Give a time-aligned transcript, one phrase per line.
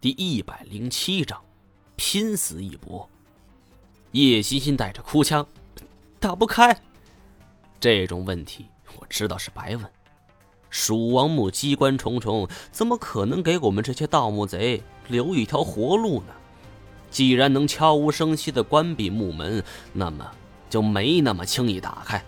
[0.00, 1.38] 第一百零七章，
[1.94, 3.06] 拼死一搏。
[4.12, 5.46] 叶欣欣带着哭腔
[6.18, 6.74] ：“打不开。”
[7.78, 8.64] 这种问题
[8.98, 9.84] 我知道是白问。
[10.70, 16.32] 蜀王墓机关重重，怎么可能给我们这些盗墓贼留一条活路呢？
[17.10, 19.62] 既然能悄无声息的关闭墓门，
[19.92, 20.26] 那么
[20.70, 22.24] 就没那么轻易打开。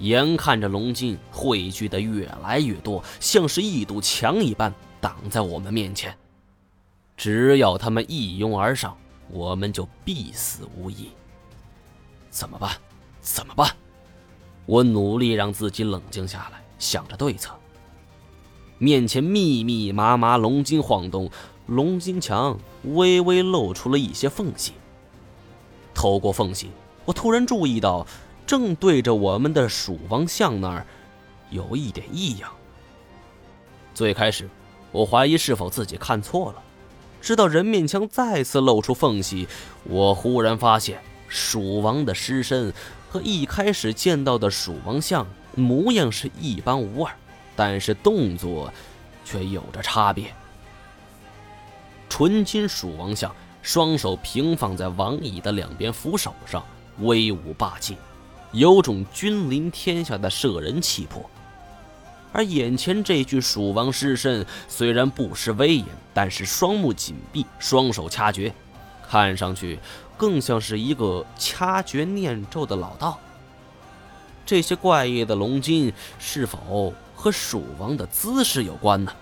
[0.00, 6.12] 眼看着龙筋汇聚的越来越多，像是一堵墙一般挡在我们面前。
[7.16, 8.96] 只要他们一拥而上，
[9.28, 11.10] 我们就必死无疑。
[12.30, 12.70] 怎么办？
[13.20, 13.70] 怎么办？
[14.66, 16.62] 我努力让自己冷静下来。
[16.78, 17.54] 想着对策，
[18.78, 21.30] 面前密密麻麻龙筋晃动，
[21.66, 24.72] 龙筋墙微微露出了一些缝隙。
[25.94, 26.70] 透过缝隙，
[27.04, 28.04] 我突然注意到，
[28.44, 30.84] 正对着我们的蜀王像那儿，
[31.50, 32.50] 有一点异样。
[33.94, 34.50] 最开始，
[34.90, 36.62] 我怀疑是否自己看错了，
[37.22, 39.46] 直到人面墙再次露出缝隙，
[39.84, 42.74] 我忽然发现，蜀王的尸身
[43.08, 45.26] 和一开始见到的蜀王像。
[45.54, 47.14] 模样是一般无二，
[47.54, 48.72] 但是动作
[49.22, 50.34] 却有着差别。
[52.08, 53.30] 纯金蜀王像，
[53.60, 56.64] 双手平放在王椅的两边扶手上，
[57.00, 57.98] 威武霸气，
[58.52, 61.22] 有种君临天下的摄人气魄。
[62.32, 68.52] 而眼前这具蜀王尸身，虽然不失威严，但是双目紧闭，双手掐诀，
[69.08, 69.78] 看上去
[70.16, 73.18] 更像是一个掐诀念咒的老道。
[74.46, 79.12] 这些怪异的龙筋是否和蜀王的姿势有关呢？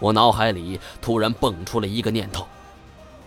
[0.00, 2.46] 我脑海里突然蹦出了一个念头：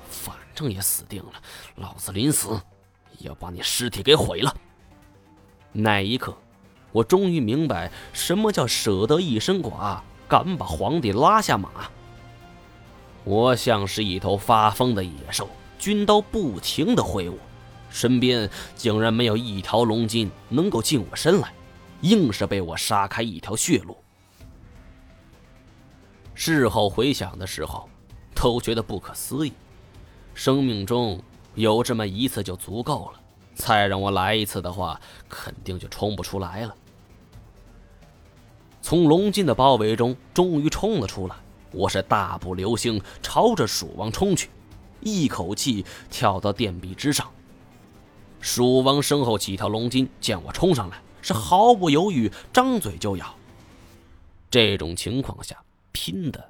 [0.10, 1.34] 反正也死定了，
[1.76, 2.60] 老子临死
[3.20, 4.56] 要把你尸体给毁了。
[5.72, 6.36] 那一刻，
[6.92, 11.70] 我终于明白什么叫舍得一身剐，敢把皇帝拉下马。
[13.24, 15.48] 我像是一头发疯的野兽，
[15.78, 17.38] 军刀不停的挥舞。
[17.90, 21.54] 身边竟然没有一条龙筋能够近我身来，
[22.02, 23.98] 硬是被我杀开一条血路。
[26.34, 27.90] 事后回想的时候，
[28.34, 29.54] 都觉得不可思议。
[30.34, 31.22] 生命中
[31.54, 33.20] 有这么一次就足够了，
[33.54, 36.76] 再让我来一次的话，肯定就冲不出来了。
[38.82, 41.36] 从龙筋的包围中终于冲了出来，
[41.72, 44.50] 我是大步流星朝着蜀王冲去，
[45.02, 47.30] 一口气跳到殿壁之上。
[48.40, 53.36] 蜀王身后几条龙筋见我冲上来，是毫不犹豫，张嘴就咬。
[54.50, 55.56] 这种情况下，
[55.92, 56.44] 拼的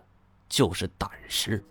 [0.48, 1.62] 就是胆识。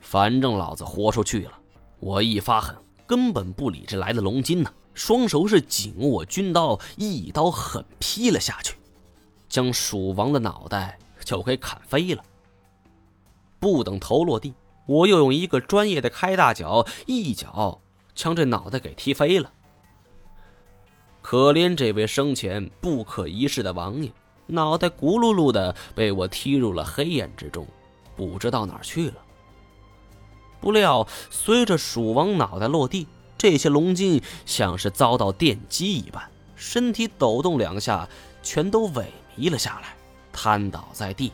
[0.00, 1.52] 反正老子豁出去了，
[2.00, 2.76] 我一发狠，
[3.06, 8.76] 根本不理这来的龙筋呢，双手是紧握军刀，一刀狠劈了下去，
[9.54, 12.24] 将蜀王的脑袋就给砍飞了。
[13.60, 14.52] 不等头落地，
[14.84, 17.80] 我又用一个专业的开大脚，一脚。
[18.16, 19.52] 将这脑袋给踢飞了。
[21.22, 24.10] 可怜这位生前不可一世的王爷，
[24.48, 27.64] 脑袋咕噜噜的被我踢入了黑暗之中，
[28.16, 29.14] 不知道哪儿去了。
[30.60, 33.06] 不料随着蜀王脑袋落地，
[33.38, 38.08] 这些龙筋像是遭到电击一般，身体抖动两下，
[38.42, 39.04] 全都萎
[39.36, 39.94] 靡了下来，
[40.32, 41.32] 瘫倒在地。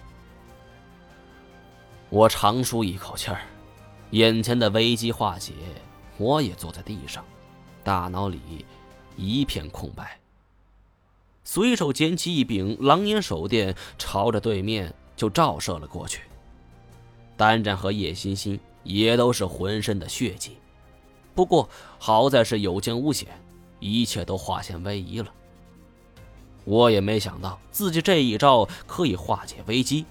[2.08, 3.40] 我长舒一口气儿，
[4.10, 5.52] 眼前的危机化解。
[6.18, 7.24] 我也坐在地上，
[7.82, 8.66] 大脑里
[9.16, 10.18] 一片空白。
[11.44, 16.20] 随手捡起一柄狼烟手电，朝着对面就照射了过去。
[17.36, 20.58] 丹战和叶欣欣也都是浑身的血迹，
[21.34, 21.68] 不过
[21.98, 23.28] 好在是有惊无险，
[23.78, 25.32] 一切都化险为夷了。
[26.64, 30.04] 我也没想到自己这一招可以化解危机。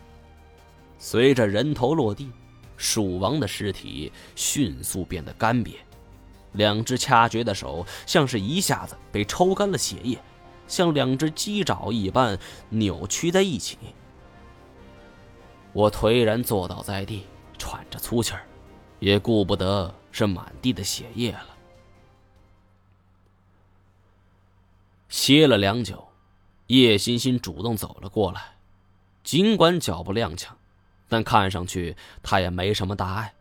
[0.97, 2.29] 随着人头落地，
[2.75, 5.75] 蜀王的尸体迅速变得干瘪。
[6.53, 10.17] 两只掐诀的手像是一下子被抽干了血液，
[10.67, 12.38] 像两只鸡爪一般
[12.69, 13.77] 扭曲在一起。
[15.71, 17.27] 我颓然坐倒在地，
[17.59, 18.44] 喘着粗气儿，
[19.00, 21.45] 也顾不得是满地的血液了。
[25.07, 26.08] 歇了良久，
[26.69, 28.56] 叶欣欣主动走了过来，
[29.24, 30.48] 尽管脚步踉跄，
[31.07, 33.36] 但看上去他也没什么大碍。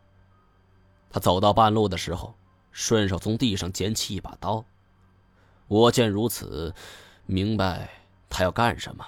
[1.09, 2.35] 他走到半路的时候。
[2.71, 4.63] 顺手从地上捡起一把刀，
[5.67, 6.73] 我见如此，
[7.25, 7.89] 明白
[8.29, 9.05] 他要干什么。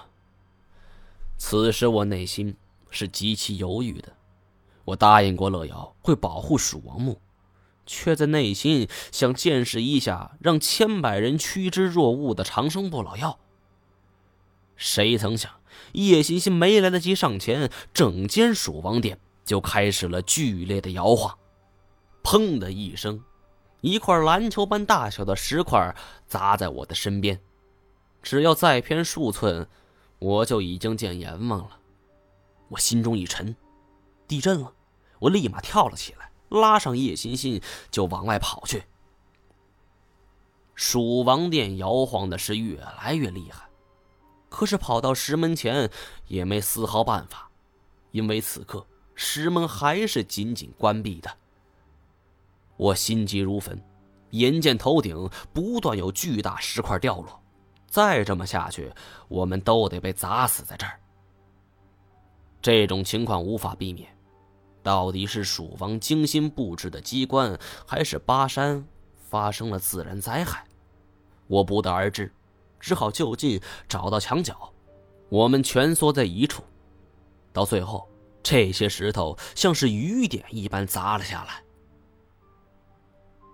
[1.38, 2.56] 此时我内心
[2.90, 4.12] 是极其犹豫的。
[4.84, 7.20] 我答应过乐瑶会保护蜀王墓，
[7.86, 13.38] 却在内心想见识一下让千百人趋之若鹜的长生不老药。
[14.82, 15.48] 谁曾想，
[15.92, 21.38] 叶欣欣没来得及上前，整间蜀王殿就开始了剧烈的摇晃。
[22.24, 23.22] 砰的一声，
[23.80, 25.94] 一块篮球般大小的石块
[26.26, 27.40] 砸在我的身边，
[28.22, 29.68] 只要再偏数寸，
[30.18, 31.78] 我就已经见阎王了。
[32.68, 33.54] 我心中一沉，
[34.26, 34.72] 地震了！
[35.20, 37.62] 我立马跳了起来，拉上叶欣欣
[37.92, 38.82] 就往外跑去。
[40.74, 43.68] 蜀王殿摇晃的是越来越厉害，
[44.52, 45.90] 可是跑到石门前
[46.26, 47.50] 也没丝毫办法，
[48.10, 51.30] 因为此刻石门还是紧紧关闭的。
[52.76, 53.82] 我心急如焚，
[54.30, 57.42] 眼见头顶不断有巨大石块掉落，
[57.88, 58.92] 再这么下去，
[59.28, 61.00] 我们都得被砸死在这儿。
[62.60, 64.14] 这种情况无法避免，
[64.82, 68.86] 到底是蜀王精心布置的机关，还是巴山
[69.30, 70.62] 发生了自然灾害？
[71.46, 72.30] 我不得而知，
[72.82, 73.58] 只好就近
[73.88, 74.72] 找到墙角，
[75.30, 76.62] 我们蜷缩在一处。
[77.52, 78.08] 到最后，
[78.42, 81.62] 这些石头像是雨点一般砸了下来。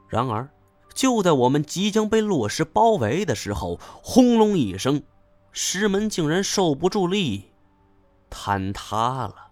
[0.08, 0.48] 然而，
[0.94, 5.02] 就在我们即将被落石包围的时候，轰隆一声，
[5.52, 7.50] 石门竟然受不住力，
[8.30, 9.47] 坍塌了。